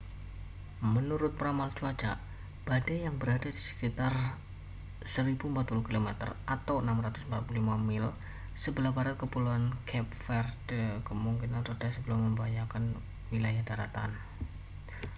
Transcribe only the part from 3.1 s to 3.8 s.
berada di